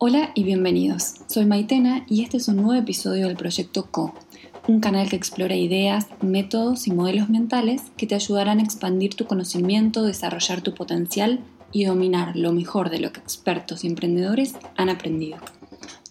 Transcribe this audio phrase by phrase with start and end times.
[0.00, 1.16] Hola y bienvenidos.
[1.26, 4.14] Soy Maitena y este es un nuevo episodio del proyecto Co,
[4.68, 9.26] un canal que explora ideas, métodos y modelos mentales que te ayudarán a expandir tu
[9.26, 11.40] conocimiento, desarrollar tu potencial
[11.72, 15.38] y dominar lo mejor de lo que expertos y emprendedores han aprendido.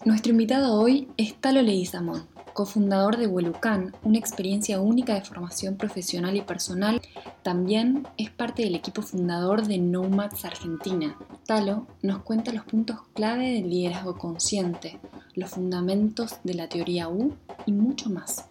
[0.04, 2.26] Nuestro invitado hoy es Talo Leguizamón,
[2.58, 7.00] cofundador de Huelucán, una experiencia única de formación profesional y personal.
[7.44, 11.16] También es parte del equipo fundador de Nomads Argentina.
[11.46, 14.98] Talo nos cuenta los puntos clave del liderazgo consciente,
[15.34, 18.48] los fundamentos de la teoría U y mucho más.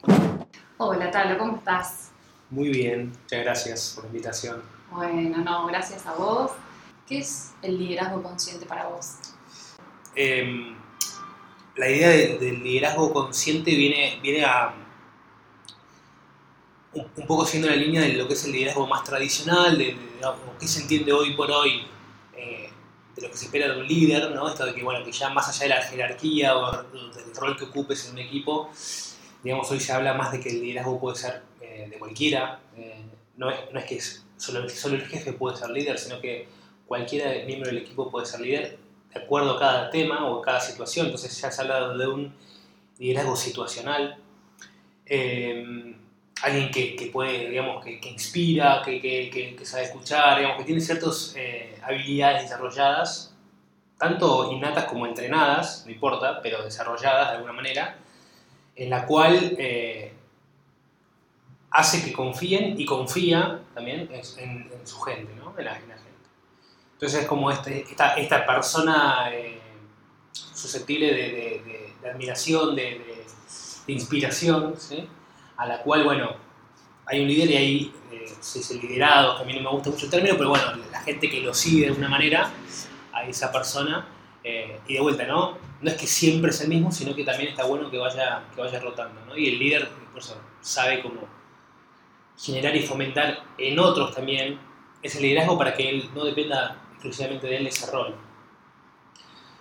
[0.77, 2.11] Hola Talo, ¿cómo estás?
[2.49, 4.61] Muy bien, muchas gracias por la invitación.
[4.89, 6.51] Bueno, no, gracias a vos.
[7.05, 9.17] ¿Qué es el liderazgo consciente para vos?
[10.15, 10.76] Eh,
[11.77, 14.73] la idea del liderazgo consciente viene, viene a
[16.93, 19.95] un, poco siendo la línea de lo que es el liderazgo más tradicional, de,
[20.59, 21.85] qué se entiende hoy por hoy
[22.35, 22.69] eh,
[23.15, 24.49] de lo que se espera de un líder, ¿no?
[24.49, 27.65] Esto de que, bueno, que ya más allá de la jerarquía o del rol que
[27.65, 28.71] ocupes en un equipo,
[29.43, 33.03] digamos, hoy se habla más de que el liderazgo puede ser eh, de cualquiera, eh,
[33.35, 34.01] no, es, no, es, que
[34.37, 36.47] solo, solo el jefe puede ser líder, sino que
[36.87, 38.86] cualquiera miembro del equipo puede ser líder
[39.17, 41.07] de acuerdo a cada tema o cada situación.
[41.07, 42.33] Entonces ya se habla de un
[42.99, 44.17] liderazgo situacional.
[45.05, 45.95] Eh,
[46.43, 52.43] alguien que, puede, digamos, que, inspira, que, sabe escuchar, digamos, que tiene ciertas eh, habilidades
[52.43, 53.33] desarrolladas,
[53.97, 57.97] tanto innatas como entrenadas, no importa, pero desarrolladas de alguna manera,
[58.75, 60.13] en la cual eh,
[61.71, 65.57] hace que confíen y confía también en, su gente, ¿no?
[65.57, 65.95] en, la, gente.
[66.97, 69.59] Entonces es como este, esta, esta persona eh,
[70.33, 73.23] susceptible de, admiración, de,
[73.85, 74.73] inspiración,
[75.57, 76.31] a la cual, bueno,
[77.05, 79.91] hay un líder y ahí eh, se dice liderado, que a mí no me gusta
[79.91, 82.49] mucho el término, pero bueno, la gente que lo sigue de alguna manera
[83.13, 84.07] a esa persona,
[84.43, 85.55] eh, y de vuelta, ¿no?
[85.79, 88.59] No es que siempre es el mismo, sino que también está bueno que vaya, que
[88.59, 89.37] vaya rotando, ¿no?
[89.37, 91.21] Y el líder, por eso, sabe cómo
[92.35, 94.59] generar y fomentar en otros también
[95.03, 98.15] ese liderazgo para que él no dependa exclusivamente de él ese rol.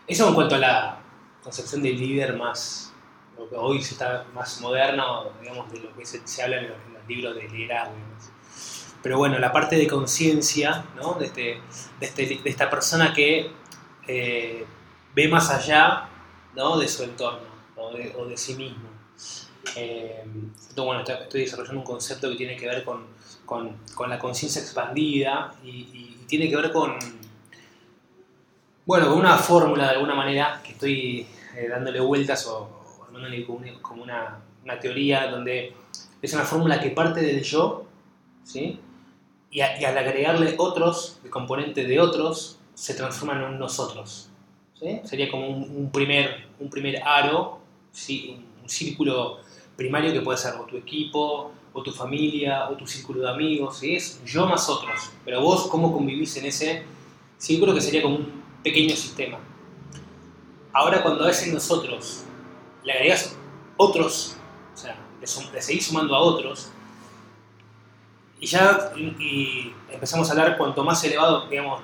[0.07, 1.01] Eso en cuanto a la
[1.43, 2.93] concepción del líder más,
[3.37, 5.05] lo que hoy se está más moderna,
[5.41, 6.77] digamos, de lo que se, habla en los,
[7.07, 7.95] libros de liderazgo.
[9.01, 11.15] Pero bueno, la parte de conciencia, ¿no?
[11.15, 11.61] de, este,
[12.01, 13.53] este, de, esta persona que
[14.09, 14.67] eh,
[15.15, 16.09] ve más allá
[16.57, 16.79] ¿no?
[16.79, 18.89] de su entorno o de, sí mismo.
[19.77, 20.25] Eh,
[20.75, 23.07] bueno, estoy desarrollando un concepto que tiene que ver con,
[23.45, 26.99] con, la conciencia expandida y, tiene que ver con,
[28.87, 31.27] bueno, con una fórmula de alguna manera que estoy
[31.57, 35.73] eh, dándole vueltas o, armándole como, una, una, teoría donde
[36.23, 37.85] es una fórmula que parte del yo,
[38.45, 38.79] ¿sí?
[39.51, 44.29] Y, al agregarle otros, el componente de otros, se transforma en un nosotros.
[44.79, 45.01] ¿sí?
[45.05, 47.59] Sería como un, primer, un primer aro,
[47.91, 48.39] ¿sí?
[48.63, 49.39] un, círculo
[49.77, 53.79] primario que puede ser o tu equipo, o tu familia, o tu círculo de amigos,
[53.79, 53.97] ¿sí?
[53.97, 55.11] es yo más otros.
[55.25, 56.83] Pero vos, ¿cómo convivís en ese
[57.39, 59.39] círculo que sería como un pequeño sistema.
[60.73, 62.25] Ahora cuando a veces nosotros
[62.83, 63.37] le agregas
[63.77, 64.37] otros,
[64.75, 66.73] o sea, le, seguís sumando a otros,
[68.41, 71.81] y ya y empezamos a hablar cuanto más elevado, digamos,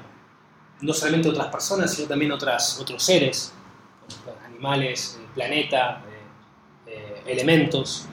[0.80, 3.52] no solamente otras personas, sino también otras, otros seres,
[4.44, 6.02] animales, planeta,
[6.88, 8.06] eh, eh, elementos.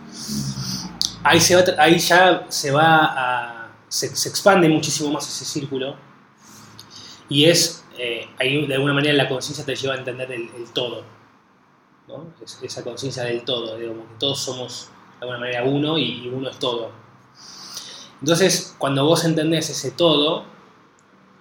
[1.23, 5.97] Ahí, se ahí ya se va a, se, se expande muchísimo más ese círculo
[7.27, 11.03] y es eh, de alguna manera la conciencia te lleva a entender el, todo,
[12.07, 12.33] ¿no?
[12.63, 14.89] esa conciencia del todo, digamos, que todos somos
[15.19, 16.91] de alguna manera uno y, uno es todo.
[18.21, 20.45] Entonces, cuando vos entendés ese todo,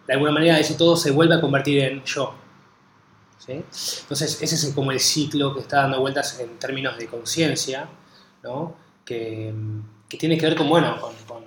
[0.08, 2.34] de alguna manera ese todo se vuelve a convertir en yo.
[3.46, 7.88] Entonces, ese es como el ciclo que está dando vueltas en términos de conciencia,
[8.42, 8.74] ¿no?
[9.04, 9.54] que,
[10.08, 11.44] que, tiene que ver con, bueno, con,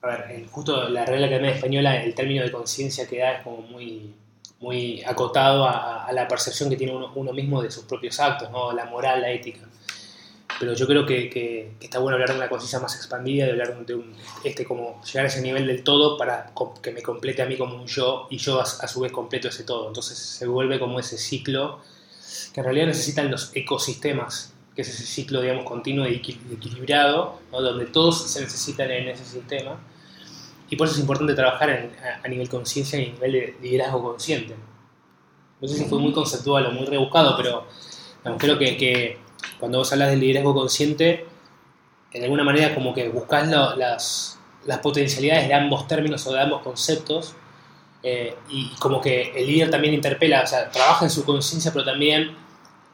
[0.00, 3.62] a ver, justo la Real Academia Española, el término de conciencia que da es como
[3.62, 4.14] muy,
[4.60, 8.72] muy acotado a, la percepción que tiene uno, mismo de sus propios actos, ¿no?
[8.72, 9.66] la moral, la ética.
[10.58, 13.94] Pero yo creo que, está bueno hablar de una conciencia más expandida, de hablar de
[13.94, 14.12] un,
[14.42, 16.52] este, como llegar a ese nivel del todo para
[16.82, 19.62] que me complete a mí como un yo y yo a, su vez completo ese
[19.62, 19.86] todo.
[19.86, 21.80] Entonces se vuelve como ese ciclo
[22.52, 27.86] que en realidad necesitan los ecosistemas, que es ese ciclo, digamos, continuo y equilibrado, donde
[27.86, 29.78] todos se necesitan en ese sistema
[30.70, 31.92] y por eso es importante trabajar
[32.22, 34.54] a, nivel conciencia y a nivel de liderazgo consciente.
[35.60, 37.66] No sé si fue muy conceptual o muy rebuscado, pero
[38.38, 39.18] creo que,
[39.58, 41.26] cuando vos hablas del liderazgo consciente,
[42.12, 46.62] en alguna manera como que buscas las, las, potencialidades de ambos términos o de ambos
[46.62, 47.34] conceptos
[48.02, 51.84] eh, y como que el líder también interpela, o sea, trabaja en su conciencia, pero
[51.84, 52.36] también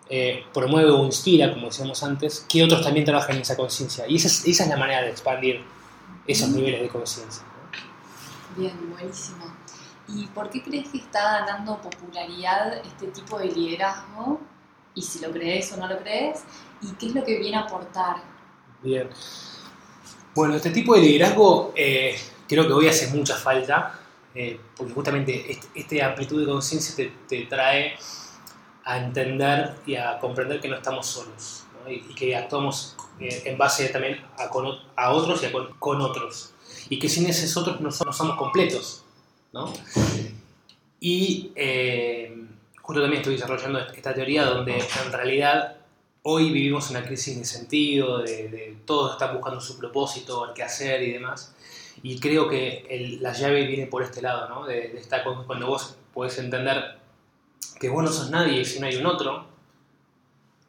[0.09, 4.07] eh, promueve o inspira, como decíamos antes, que otros también trabajen en esa conciencia.
[4.09, 5.63] Y esa es, esa es, la manera de expandir
[6.27, 7.43] esos niveles de conciencia.
[8.57, 9.45] Bien, buenísimo.
[10.09, 14.41] ¿Y por qué crees que está ganando popularidad este tipo de liderazgo?
[14.95, 16.45] Y si lo crees o no lo crees,
[16.83, 18.17] ¿y qué es lo que viene a aportar?
[18.83, 19.09] Bien.
[20.35, 22.17] Bueno, este tipo de liderazgo eh,
[22.49, 23.99] creo que hoy hace mucha falta,
[24.35, 27.97] eh, porque justamente esta este amplitud de conciencia te, trae
[28.85, 31.91] a entender y a comprender que no estamos solos ¿no?
[31.91, 34.51] y, que actuamos eh, en base también a,
[34.97, 36.54] a otros y a con, otros.
[36.89, 39.05] Y que sin esos otros no, no somos completos.
[39.53, 39.73] ¿no?
[41.01, 42.35] Y eh,
[42.81, 45.77] justo también estoy desarrollando esta teoría donde en realidad
[46.23, 50.63] hoy vivimos una crisis de sentido, de, de todos están buscando su propósito, el qué
[50.63, 51.55] hacer y demás.
[52.03, 54.67] Y creo que el, la llave viene por este lado, ¿no?
[54.67, 56.99] De, de esta, cuando vos podés entender
[57.79, 59.47] que vos no sos nadie si no hay un otro,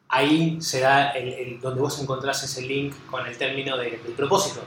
[0.08, 4.12] ahí se da el, el, donde vos encontrás ese link con el término de, del
[4.12, 4.60] propósito.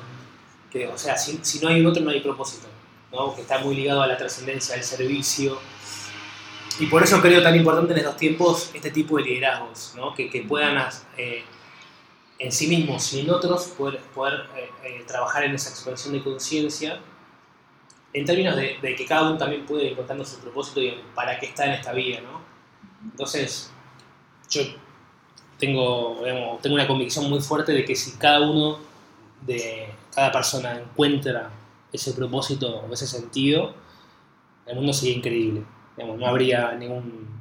[0.72, 2.68] Que, o sea, si, si, no hay un otro, no hay propósito,
[3.12, 3.36] ¿no?
[3.36, 5.60] que está muy ligado a la trascendencia del servicio.
[6.80, 10.14] Y por eso creo tan importante en estos tiempos este tipo de liderazgos, ¿no?
[10.14, 10.78] que, que, puedan
[11.18, 11.44] eh,
[12.38, 16.24] en sí mismos y en otros poder, poder eh, eh, trabajar en esa expansión de
[16.24, 17.02] conciencia
[18.14, 21.48] en términos de, de, que cada uno también puede encontrar su propósito y para qué
[21.48, 22.42] está en esta vida, ¿no?
[23.04, 23.72] Entonces,
[24.50, 24.64] yo
[25.60, 28.80] tengo, digamos, tengo una convicción muy fuerte de que si cada uno
[29.42, 29.90] de
[30.20, 31.50] cada persona encuentra
[31.94, 33.74] ese propósito o ese sentido,
[34.66, 35.64] el mundo sería increíble.
[35.98, 37.40] No habría ningún,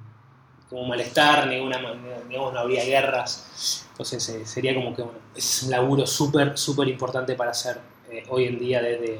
[0.88, 3.84] malestar, ninguna, no habría guerras.
[3.90, 5.04] Entonces eh, sería como que
[5.34, 7.80] es un laburo súper, súper importante para hacer
[8.12, 9.18] eh, hoy en día desde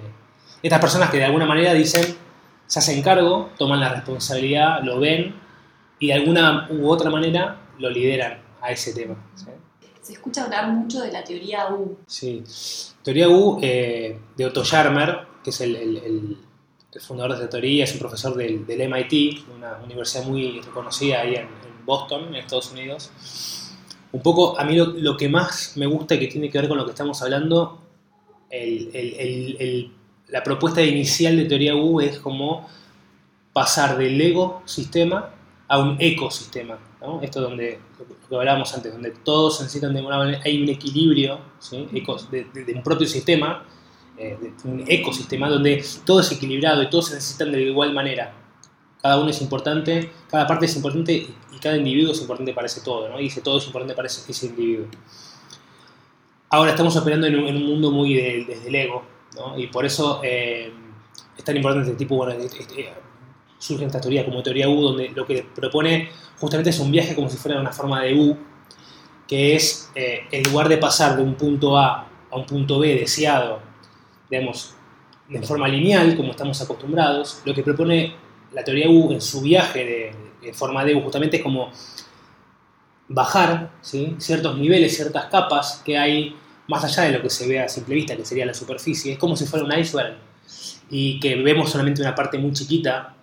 [0.63, 2.17] estas personas que de alguna manera dicen,
[2.65, 5.35] se hacen cargo, toman la responsabilidad, lo ven
[5.99, 9.17] y de alguna u otra manera lo lideran a ese tema.
[10.09, 11.99] Se escucha hablar mucho de la teoría U.
[12.07, 12.43] Sí,
[13.03, 16.39] teoría U eh, de Otto Scharmer, que es el,
[16.99, 21.47] fundador de esta teoría, es un profesor del, MIT, una universidad muy reconocida ahí en,
[21.85, 23.11] Boston, en Estados Unidos.
[24.11, 26.79] Un poco, a mí lo, que más me gusta y que tiene que ver con
[26.79, 27.79] lo que estamos hablando,
[30.29, 32.67] la propuesta inicial de teoría U es como
[33.53, 35.35] pasar del ego sistema
[35.69, 36.79] a un ecosistema.
[37.01, 37.21] ¿no?
[37.23, 40.69] Esto donde, lo que hablábamos antes, donde todos se necesitan de alguna manera, hay un
[40.69, 41.39] equilibrio
[41.71, 43.65] de, un propio sistema,
[44.17, 48.35] eh, de un ecosistema donde todo es equilibrado y todos se necesitan de igual manera.
[49.01, 52.81] Cada uno es importante, cada parte es importante y cada individuo es importante para ese
[52.81, 53.21] todo, ¿no?
[53.21, 54.87] y ese todo es importante para ese, individuo.
[56.51, 59.05] Ahora estamos operando en un, mundo muy de, desde el ego,
[59.37, 59.59] ¿no?
[59.59, 60.73] y por eso eh,
[61.37, 62.93] es tan importante este tipo, bueno, este,
[63.59, 67.29] surge esta teoría como teoría U, donde lo que propone justamente es un viaje como
[67.29, 68.37] si fuera una forma de U,
[69.27, 72.95] que es, eh, en lugar de pasar de un punto A a un punto B
[72.95, 73.61] deseado,
[74.31, 74.75] digamos,
[75.29, 78.15] de forma lineal, como estamos acostumbrados, lo que propone
[78.53, 81.71] la teoría U en su viaje de, forma de U justamente es como
[83.09, 84.17] bajar ¿sí?
[84.19, 86.35] ciertos niveles, ciertas capas que hay
[86.69, 89.13] más allá de lo que se ve a simple vista, que sería la superficie.
[89.13, 90.17] Es como si fuera un iceberg
[90.91, 93.15] y que vemos solamente una parte muy chiquita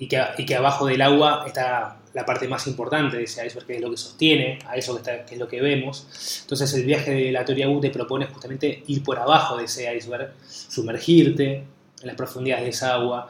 [0.00, 3.66] y que, y que abajo del agua está la parte más importante de ese iceberg,
[3.66, 6.40] que es lo que sostiene a eso que, está, que, es lo que vemos.
[6.40, 9.94] Entonces el viaje de la teoría U te propone justamente ir por abajo de ese
[9.94, 11.66] iceberg, sumergirte
[12.00, 13.28] en las profundidades de esa agua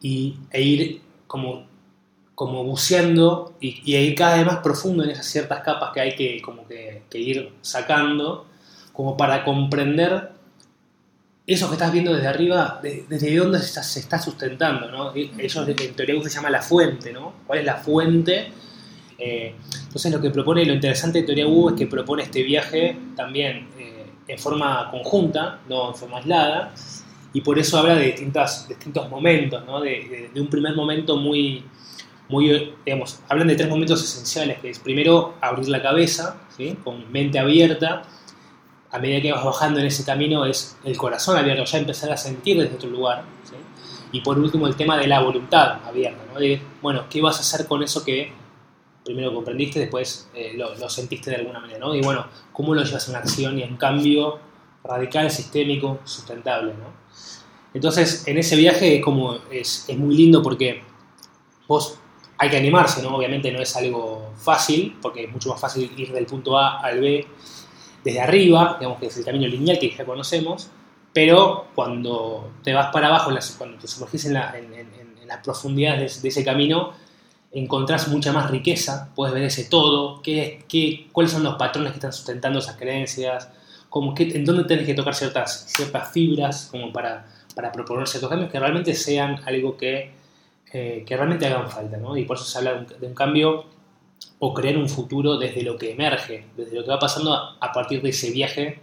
[0.00, 1.68] y, e ir como,
[2.34, 6.16] como buceando y, y, ir cada vez más profundo en esas ciertas capas que hay
[6.16, 8.44] que, como que, que ir sacando,
[8.92, 10.32] como para comprender
[11.54, 15.14] eso que estás viendo desde arriba, de, desde dónde se está, se está sustentando, ¿no?
[15.14, 17.32] Eso en teoría se llama la fuente, ¿no?
[17.46, 18.52] ¿Cuál es la fuente?
[19.18, 22.98] Eh, entonces lo que propone, lo interesante de Teoría U es que propone este viaje
[23.16, 26.74] también eh, en forma conjunta, no en forma aislada,
[27.32, 29.80] y por eso habla de distintas, distintos momentos, ¿no?
[29.80, 31.64] De, de, de, un primer momento muy,
[32.28, 36.76] muy, digamos, hablan de tres momentos esenciales, que es primero abrir la cabeza, ¿sí?
[36.84, 38.02] Con mente abierta,
[38.90, 42.16] a medida que vas bajando en ese camino es el corazón abierto, ya empezar a
[42.16, 43.24] sentir desde otro lugar.
[43.44, 43.56] ¿sí?
[44.12, 46.40] Y por último el tema de la voluntad abierta, ¿no?
[46.40, 48.32] de, bueno, ¿qué vas a hacer con eso que
[49.04, 51.78] primero comprendiste, después eh, lo, lo, sentiste de alguna manera?
[51.78, 51.94] ¿no?
[51.94, 54.38] Y bueno, ¿cómo lo llevas una acción y en cambio
[54.84, 56.72] radical, sistémico, sustentable?
[56.72, 56.98] ¿no?
[57.74, 60.82] Entonces, en ese viaje como es, es muy lindo porque
[61.66, 61.98] vos
[62.38, 63.16] hay que animarse, ¿no?
[63.16, 67.00] Obviamente no es algo fácil, porque es mucho más fácil ir del punto A al
[67.00, 67.26] B
[68.04, 70.70] desde arriba, digamos que es el camino lineal que ya conocemos,
[71.12, 74.88] pero cuando te vas para abajo, cuando te sumergís en la, en, en,
[75.20, 76.92] en las profundidades de, ese camino
[77.50, 81.96] encontrás mucha más riqueza, puedes ver ese todo, qué, qué, cuáles son los patrones que
[81.96, 83.48] están sustentando esas creencias,
[83.88, 88.28] como que, en dónde tenés que tocar ciertas, ciertas fibras como para, para proponer ciertos
[88.28, 90.12] cambios que realmente sean algo que,
[90.72, 92.16] eh, que realmente hagan falta, ¿no?
[92.16, 93.64] Y por eso se habla de un, cambio
[94.38, 98.02] o crear un futuro desde lo que emerge, desde lo que va pasando a, partir
[98.02, 98.80] de ese viaje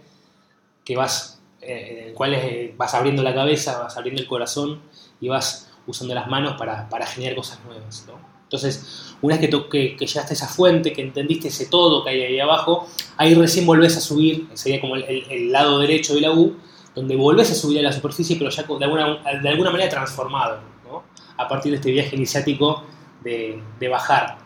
[0.84, 4.80] que vas, eh, en el cual eh, vas abriendo la cabeza, vas abriendo el corazón
[5.20, 8.36] y vas usando las manos para, para generar cosas nuevas, ¿no?
[8.46, 12.10] Entonces, una vez que, que, que, llegaste a esa fuente, que entendiste ese todo que
[12.10, 12.86] hay ahí abajo,
[13.16, 16.56] ahí recién volvés a subir, sería como el, lado derecho de la U,
[16.94, 20.60] donde volvés a subir a la superficie, pero ya de alguna, de alguna manera transformado,
[20.84, 21.02] ¿no?
[21.36, 22.84] a partir de este viaje iniciático
[23.24, 24.45] de, de bajar.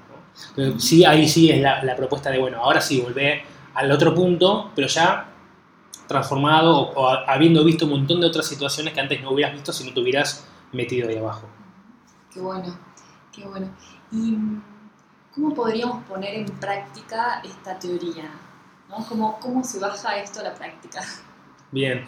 [0.78, 3.42] Sí, ahí sí es la, la, propuesta de, bueno, ahora sí, volvé
[3.74, 5.26] al otro punto, pero ya
[6.06, 9.72] transformado o, o habiendo visto un montón de otras situaciones que antes no hubieras visto
[9.72, 11.48] si no te hubieras metido ahí abajo.
[12.32, 12.76] Qué bueno.
[13.32, 13.68] Qué bueno.
[14.12, 14.36] ¿Y
[15.34, 18.30] cómo podríamos poner en práctica esta teoría?
[18.88, 19.04] ¿no?
[19.08, 21.00] ¿Cómo, ¿Cómo, se baja esto a la práctica?
[21.70, 22.04] Bien.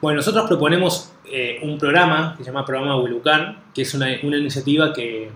[0.00, 4.36] Bueno, nosotros proponemos eh, un programa que se llama Programa Wulucan, que es una, una
[4.36, 5.30] iniciativa que,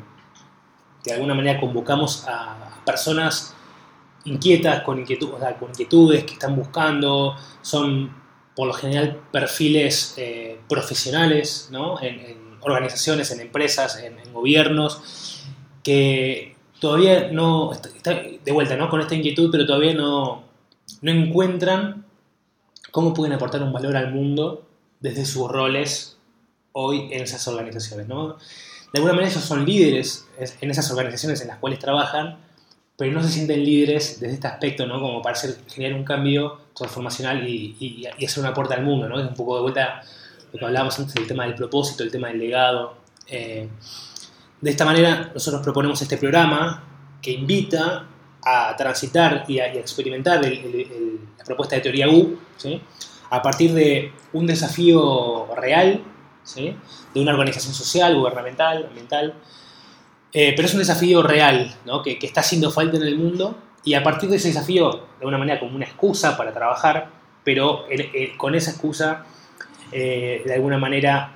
[1.05, 3.55] de alguna manera convocamos a personas
[4.25, 8.15] inquietas, con, inquietudes, que están buscando, son
[8.55, 11.71] por lo general perfiles eh, profesionales.
[12.03, 15.47] En, organizaciones, en empresas, en, en gobiernos,
[15.83, 18.91] que todavía no, está de vuelta, ¿no?
[18.91, 20.45] Con esta inquietud, pero todavía no,
[21.01, 22.05] no encuentran
[22.91, 24.67] cómo pueden aportar un valor al mundo
[25.01, 26.19] desde sus roles
[26.73, 28.37] hoy en esas organizaciones, ¿no?
[28.93, 32.39] De alguna manera ellos son líderes en esas organizaciones en las cuales trabajan,
[32.97, 35.01] pero no se sienten líderes desde este aspecto, ¿no?
[35.01, 39.09] Como para hacer, generar un cambio transformacional y, y, y, hacer un aporte al mundo,
[39.09, 39.19] ¿no?
[39.19, 40.03] Es un poco de vuelta
[40.53, 42.97] lo que hablábamos antes del tema del propósito, el tema del legado.
[43.29, 43.69] Eh,
[44.61, 46.85] de esta manera, nosotros proponemos este programa
[47.23, 48.07] que invita
[48.45, 52.39] a transitar y a, experimentar la propuesta de teoría U
[53.31, 56.03] a partir de un desafío real
[56.55, 59.35] de una organización social, gubernamental, ambiental,
[60.33, 63.59] eh, pero es un desafío real que, está haciendo falta en el mundo.
[63.83, 67.09] Y a partir de ese desafío, de alguna manera como una excusa para trabajar,
[67.45, 67.85] pero
[68.37, 69.25] con esa excusa,
[69.93, 71.33] eh, de alguna manera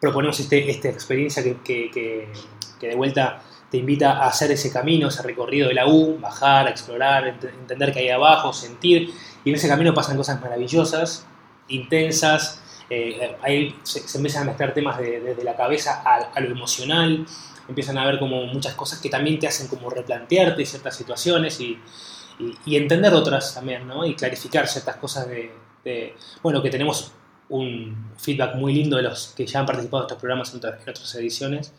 [0.00, 2.28] proponemos este, esta experiencia que,
[2.80, 7.26] de vuelta te invita a hacer ese camino, ese recorrido de la U, bajar, explorar,
[7.26, 9.10] entender que hay abajo, sentir,
[9.44, 11.26] y en ese camino pasan cosas maravillosas,
[11.68, 17.26] intensas, eh, ahí se, empiezan a mezclar temas desde la cabeza a, lo emocional,
[17.68, 21.78] empiezan a ver como muchas cosas que también te hacen como replantearte ciertas situaciones y,
[22.66, 24.04] entender otras también, ¿no?
[24.04, 27.12] Y clarificar ciertas cosas de, bueno, que tenemos
[27.48, 31.14] un feedback muy lindo de los que ya han participado en estos programas en otras,
[31.14, 31.72] ediciones,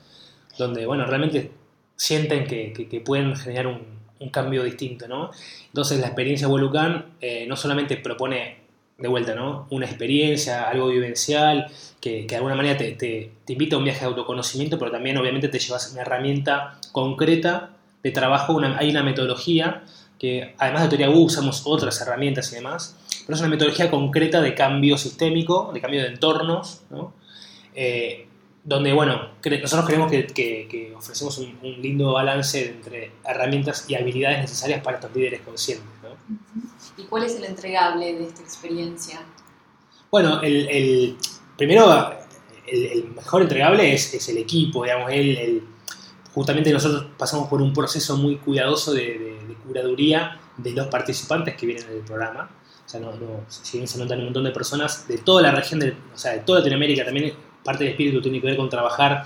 [0.58, 1.52] donde, bueno, realmente
[1.96, 3.82] sienten que, que, pueden generar un,
[4.20, 5.32] un, cambio distinto, ¿no?
[5.68, 8.63] Entonces la experiencia Wolucan eh, no solamente propone
[8.98, 9.68] de vuelta, ¿no?
[9.70, 11.68] Una experiencia, algo vivencial,
[12.00, 14.92] que, que de alguna manera te, te, te, invita a un viaje de autoconocimiento, pero
[14.92, 17.72] también obviamente te llevas una herramienta concreta
[18.04, 19.84] de trabajo, una, hay una metodología
[20.20, 24.42] que además de teoría U usamos otras herramientas y demás, pero es una metodología concreta
[24.42, 27.14] de cambio sistémico, de cambio de entornos, ¿no?
[27.76, 28.28] eh,
[28.64, 33.96] donde, bueno, nosotros creemos que, que, que ofrecemos un, un, lindo balance entre herramientas y
[33.96, 35.86] habilidades necesarias para estos líderes conscientes.
[36.02, 36.63] ¿no?
[36.98, 39.22] ¿Y cuál es el entregable de esta experiencia?
[40.12, 41.18] Bueno, el,
[41.58, 42.14] primero,
[42.68, 45.64] el, mejor entregable es, es el equipo, digamos, el,
[46.34, 51.88] justamente nosotros pasamos por un proceso muy cuidadoso de, curaduría de los participantes que vienen
[51.88, 52.50] del programa
[52.86, 55.52] o sea, no, no, si bien se notan un montón de personas de toda la
[55.52, 57.34] región, de, o sea, de toda Latinoamérica, también
[57.64, 59.24] parte del espíritu tiene que ver con trabajar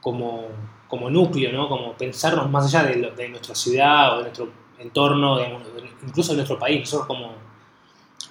[0.00, 0.46] como,
[0.88, 1.68] como núcleo, ¿no?
[1.68, 5.38] Como pensarnos más allá de, de nuestra ciudad o de nuestro entorno,
[6.06, 6.80] incluso de nuestro país.
[6.80, 7.34] Nosotros como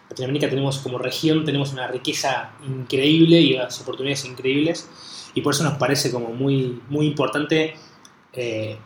[0.10, 4.90] Latinoamérica tenemos como región, tenemos una riqueza increíble y unas oportunidades increíbles
[5.34, 7.76] y por eso nos parece como muy, muy importante
[8.34, 8.78] eh,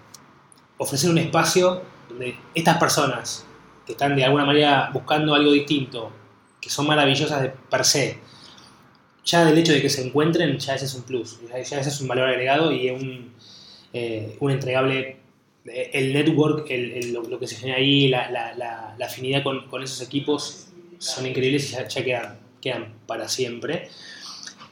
[0.78, 3.46] ofrecer un espacio donde estas personas
[3.86, 6.12] que están de alguna manera buscando algo distinto,
[6.60, 8.20] que son maravillosas de per se,
[9.24, 12.02] ya del hecho de que se encuentren, ya ese es un plus, ya, ese es
[12.02, 13.34] un valor agregado y un,
[13.94, 15.21] eh, un entregable.
[15.66, 21.72] El network, el, lo, que se genera ahí, la, afinidad con, esos equipos son increíbles
[21.72, 23.90] y ya, quedan, quedan para siempre.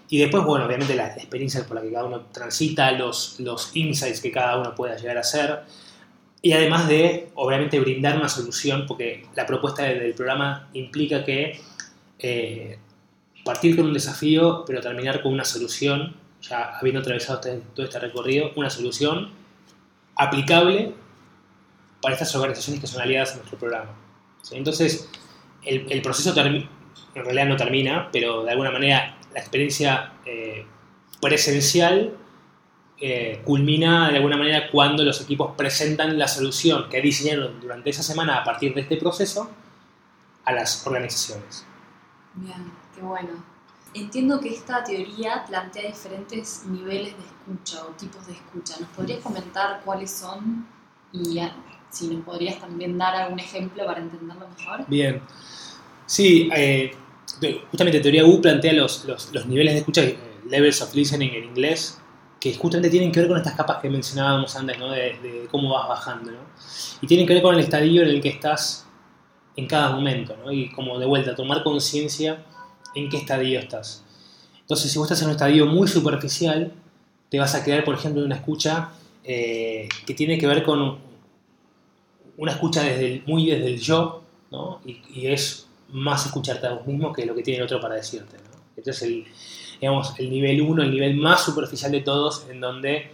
[0.10, 4.22] Y después, bueno, obviamente las experiencias por las que cada uno transita, los, los insights
[4.22, 5.60] que cada uno pueda llegar a hacer.
[6.41, 11.60] Y además de, obviamente, brindar una solución, porque la propuesta del programa implica que
[12.17, 12.79] eh,
[13.43, 18.00] partir con un desafío, pero terminar con una solución ya habiendo atravesado este- todo este
[18.00, 19.29] recorrido, una solución
[20.19, 20.93] aplicable
[22.01, 23.95] para estas organizaciones que son aliadas a nuestro programa.
[24.51, 25.09] Entonces,
[25.63, 26.67] el, proceso en
[27.15, 30.65] realidad no termina, pero de alguna manera la experiencia eh,
[31.21, 32.15] presencial
[32.99, 38.03] eh, culmina de alguna manera cuando los equipos presentan la solución que diseñaron durante esa
[38.03, 39.49] semana a partir de este proceso
[40.43, 41.65] a las organizaciones.
[42.33, 43.58] Bien, qué bueno.
[43.93, 48.75] Entiendo que esta teoría plantea diferentes niveles de escucha o tipos de escucha.
[48.79, 50.67] ¿Nos podrías comentar cuáles son?
[51.12, 51.51] Y ah,
[51.89, 54.86] si nos podrías también dar algún ejemplo para entenderlo mejor.
[54.88, 55.22] Bien.
[56.05, 56.91] Sí, eh,
[57.72, 60.17] justamente teoría U plantea los, los- los niveles de escucha, eh,
[60.48, 62.00] levels of listening en inglés,
[62.39, 64.91] que justamente tienen que ver con estas capas que mencionábamos antes, ¿no?
[64.91, 66.38] De, de cómo vas bajando, ¿no?
[67.01, 68.86] Y tienen que ver con el estadio en el que estás
[69.55, 70.51] en cada momento, ¿no?
[70.51, 72.46] Y como de vuelta, tomar conciencia
[73.00, 74.03] en qué estadio estás.
[74.62, 76.72] Entonces, si vos estás en un estadio muy superficial,
[77.29, 78.89] te vas a quedar, por ejemplo, en una escucha
[79.24, 80.98] eh, que tiene que ver con
[82.38, 82.84] una escucha
[83.25, 84.82] muy desde el yo, ¿no?
[84.86, 88.38] Y, es más escucharte a vos mismo que lo que tiene el otro para decirte,
[88.38, 88.60] ¿no?
[88.77, 89.25] Entonces, el,
[89.82, 93.12] digamos, el nivel 1, el nivel más superficial de todos, en donde,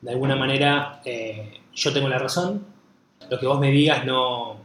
[0.00, 2.64] de alguna manera, eh, yo tengo la razón,
[3.30, 4.56] lo que vos me digas no,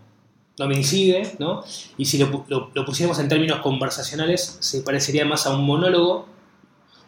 [0.57, 1.63] no me incide, ¿no?
[1.97, 6.27] Y si lo, lo- pusiéramos en términos conversacionales, se parecería más a un monólogo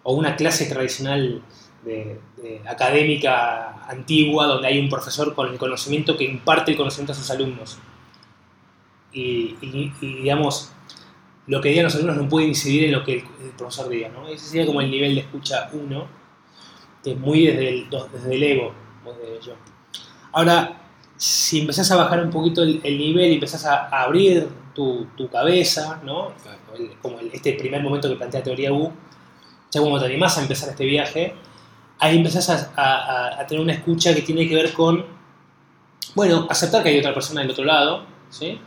[0.03, 1.41] o una clase tradicional
[1.84, 2.20] de,
[2.68, 7.29] académica antigua donde hay un profesor con el conocimiento que imparte el conocimiento a sus
[7.32, 7.79] alumnos.
[9.12, 9.56] Y,
[10.01, 10.72] digamos,
[11.48, 13.24] lo que digan los alumnos no puede incidir en lo que el,
[13.58, 14.27] profesor diga, ¿no?
[14.27, 16.08] Ese sería como el nivel de escucha 1,
[17.03, 19.53] que es muy desde el, desde el ego, desde yo.
[20.32, 20.88] Ahora,
[21.19, 25.99] si empezás a bajar un poquito el, el nivel y empezás a, abrir tu, cabeza,
[26.05, 26.31] ¿no?
[27.01, 28.89] Como este primer momento que plantea Teoría U,
[29.69, 31.35] ya cuando te animás a empezar este viaje,
[31.99, 35.05] ahí empezás a, tener una escucha que tiene que ver con,
[36.15, 38.57] bueno, aceptar que hay otra persona del otro lado, ¿sí?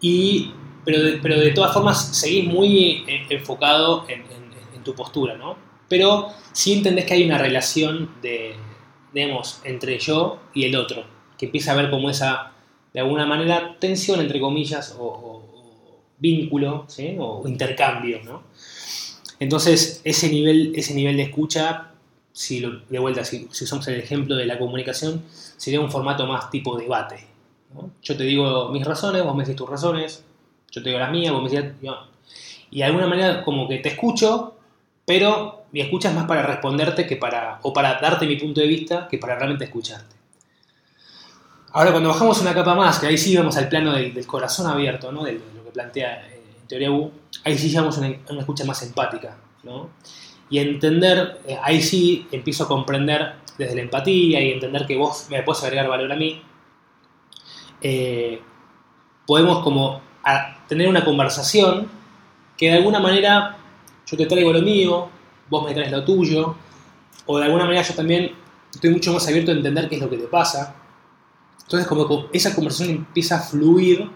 [0.00, 0.52] Y,
[0.84, 5.36] pero, de, pero de todas formas seguís muy eh, enfocado en, en- en tu postura,
[5.36, 5.56] ¿no?
[5.88, 8.56] Pero sí entendés que hay una relación de,
[9.12, 11.04] digamos, entre yo y el otro,
[11.38, 12.52] que empieza a haber como esa,
[12.92, 15.42] de alguna manera, tensión, entre comillas, o,
[16.18, 16.84] vínculo.
[17.18, 18.42] O intercambio, ¿no?
[19.40, 21.90] Entonces, ese nivel, ese nivel de escucha,
[22.32, 25.22] si de vuelta, si, si usamos el ejemplo de la comunicación,
[25.56, 27.24] sería un formato más tipo debate.
[28.02, 30.24] Yo te digo mis razones, vos me decís tus razones,
[30.70, 31.70] yo te digo las mías, vos me decís...
[31.82, 31.96] yo-
[32.70, 34.54] Y de alguna manera como que te escucho,
[35.06, 38.66] pero mi escucha es más para responderte que para, o para darte mi punto de
[38.66, 40.16] vista que para realmente escucharte.
[41.72, 45.12] Ahora, cuando bajamos una capa más, que ahí sí vamos al plano del, corazón abierto,
[45.12, 45.24] ¿no?
[45.24, 47.12] de, lo que plantea eh, en teoría U,
[47.44, 49.36] ahí sí llegamos a una, escucha más empática.
[49.62, 49.90] ¿no?
[50.48, 55.26] Y entender, eh, ahí sí empiezo a comprender desde la empatía y entender que vos
[55.30, 56.42] me puedes agregar valor a mí,
[57.82, 58.40] eh,
[59.26, 60.00] podemos como
[60.68, 61.88] tener una conversación
[62.56, 63.56] que de alguna manera
[64.06, 65.08] yo te traigo lo mío,
[65.48, 66.56] vos me traes lo tuyo,
[67.26, 68.32] o de alguna manera yo también
[68.72, 70.74] estoy mucho más abierto a entender qué es lo que te pasa.
[71.68, 74.10] Entonces como esa conversación empieza a fluir,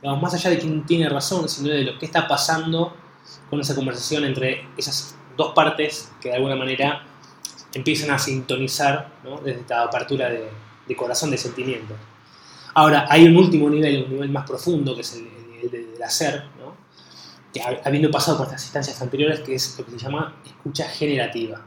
[0.00, 2.96] digamos, más allá de quién tiene razón, sino de lo que está pasando
[3.50, 7.04] con esa conversación entre esas dos partes que de alguna manera
[7.74, 9.12] empiezan a sintonizar
[9.44, 11.94] desde esta apertura de, corazón, de sentimiento.
[12.72, 15.84] Ahora, hay un último nivel, un nivel más profundo, que es el, el nivel de-
[15.92, 16.44] del hacer,
[17.52, 20.88] que ha- habiendo pasado por estas instancias anteriores, que es lo que se llama escucha
[20.88, 21.60] generativa.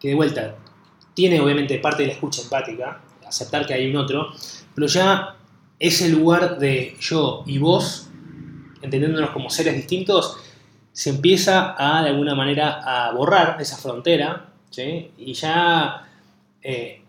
[0.00, 0.56] Que de vuelta,
[1.14, 4.32] tiene obviamente parte de la escucha empática, aceptar que hay un otro,
[4.74, 5.36] pero ya
[5.78, 8.08] ese lugar de yo y vos,
[8.82, 10.36] entendiéndonos como seres distintos,
[10.92, 15.10] se empieza a, de alguna manera, a borrar esa frontera, ¿sí?
[15.16, 16.08] Y ya
[16.62, 17.02] eh,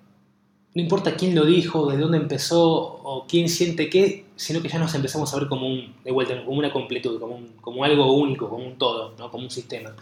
[0.76, 4.80] no importa quién lo dijo, de dónde empezó o quién siente qué, sino que ya
[4.80, 8.50] nos empezamos a ver como un, de vuelta, como una completud, como, como algo único,
[8.50, 9.32] como un todo, ¿no?
[9.32, 9.96] como un sistema.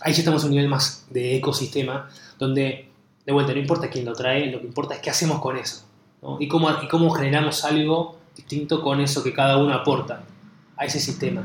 [0.00, 2.89] Ahí ya estamos a un nivel más de ecosistema, donde,
[3.24, 5.84] de vuelta, no importa quién lo trae, lo que importa es qué hacemos con eso,
[6.22, 6.36] ¿no?
[6.40, 10.22] y, cómo, y cómo generamos algo distinto con eso que cada uno aporta
[10.76, 11.42] a ese sistema.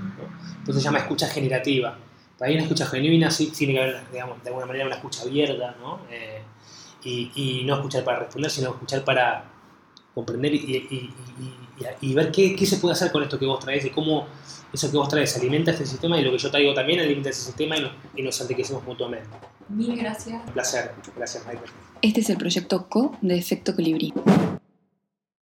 [0.60, 1.98] Entonces se llama escucha generativa.
[2.38, 5.24] Para mí una escucha genuina sí tiene que haber, digamos, de alguna manera una escucha
[5.24, 6.00] abierta, ¿no?
[6.10, 6.42] Eh,
[7.04, 9.44] y, y no escuchar para responder, sino escuchar para
[10.16, 13.46] comprender y, y- y- y- y ver qué, qué se puede hacer con esto que
[13.46, 14.26] vos traes y cómo
[14.74, 17.42] eso que vos traes alimenta este sistema y lo que yo traigo también alimenta ese
[17.42, 19.28] sistema y nos, y nos enriquecemos mutuamente.
[19.70, 20.42] Mil gracias.
[20.48, 20.92] Un placer.
[21.16, 21.70] Gracias, Michael.
[22.02, 24.14] Este es el proyecto CO de Efecto Colibrí.